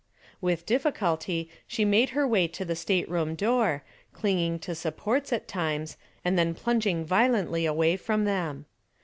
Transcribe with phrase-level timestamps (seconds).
[0.41, 5.95] With difficulty she made her way to the stateroom door, clinging to supports at times
[6.25, 8.65] and then plunging violently away from them.